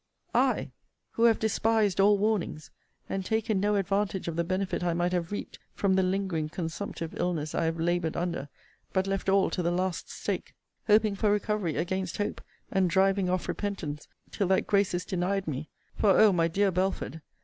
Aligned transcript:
I, 0.33 0.71
who 1.11 1.25
have 1.25 1.37
despised 1.37 1.99
all 1.99 2.17
warnings, 2.17 2.71
and 3.07 3.23
taken 3.23 3.59
no 3.59 3.75
advantage 3.75 4.27
of 4.27 4.35
the 4.35 4.43
benefit 4.43 4.83
I 4.83 4.95
might 4.95 5.11
have 5.11 5.31
reaped 5.31 5.59
from 5.75 5.93
the 5.93 6.01
lingering 6.01 6.49
consumptive 6.49 7.13
illness 7.19 7.53
I 7.53 7.65
have 7.65 7.79
laboured 7.79 8.17
under, 8.17 8.49
but 8.93 9.05
left 9.05 9.29
all 9.29 9.51
to 9.51 9.61
the 9.61 9.69
last 9.69 10.09
stake; 10.09 10.55
hoping 10.87 11.13
for 11.13 11.31
recovery 11.31 11.75
against 11.75 12.17
hope, 12.17 12.41
and 12.71 12.89
driving 12.89 13.29
off 13.29 13.47
repentance, 13.47 14.07
till 14.31 14.47
that 14.47 14.65
grace 14.65 14.95
is 14.95 15.05
denied 15.05 15.47
me; 15.47 15.69
for, 15.93 16.09
oh! 16.09 16.31
my 16.33 16.47
dear 16.47 16.71
Belford! 16.71 17.21